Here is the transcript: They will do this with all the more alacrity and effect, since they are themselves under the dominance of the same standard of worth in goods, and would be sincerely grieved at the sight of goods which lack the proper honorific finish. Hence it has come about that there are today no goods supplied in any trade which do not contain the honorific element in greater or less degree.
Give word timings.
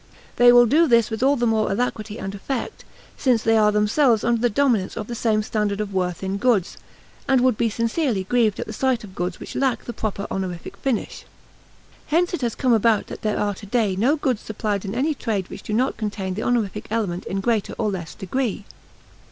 They 0.37 0.51
will 0.51 0.65
do 0.65 0.87
this 0.87 1.11
with 1.11 1.21
all 1.21 1.35
the 1.35 1.45
more 1.45 1.71
alacrity 1.71 2.17
and 2.17 2.33
effect, 2.33 2.85
since 3.17 3.43
they 3.43 3.55
are 3.55 3.71
themselves 3.71 4.23
under 4.23 4.41
the 4.41 4.49
dominance 4.49 4.97
of 4.97 5.05
the 5.05 5.13
same 5.13 5.43
standard 5.43 5.79
of 5.79 5.93
worth 5.93 6.23
in 6.23 6.37
goods, 6.37 6.75
and 7.27 7.39
would 7.41 7.55
be 7.55 7.69
sincerely 7.69 8.23
grieved 8.23 8.59
at 8.59 8.65
the 8.65 8.73
sight 8.73 9.03
of 9.03 9.13
goods 9.13 9.39
which 9.39 9.55
lack 9.55 9.83
the 9.83 9.93
proper 9.93 10.25
honorific 10.31 10.75
finish. 10.77 11.25
Hence 12.07 12.33
it 12.33 12.41
has 12.41 12.55
come 12.55 12.73
about 12.73 13.05
that 13.13 13.21
there 13.21 13.37
are 13.39 13.53
today 13.53 13.95
no 13.95 14.15
goods 14.15 14.41
supplied 14.41 14.85
in 14.85 14.95
any 14.95 15.13
trade 15.13 15.47
which 15.51 15.61
do 15.61 15.71
not 15.73 15.97
contain 15.97 16.33
the 16.33 16.41
honorific 16.41 16.87
element 16.89 17.27
in 17.27 17.39
greater 17.39 17.75
or 17.77 17.91
less 17.91 18.15
degree. 18.15 18.65